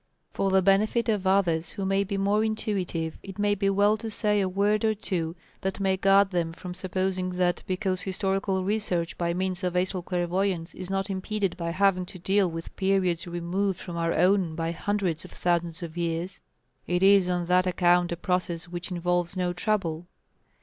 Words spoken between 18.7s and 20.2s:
involves no trouble.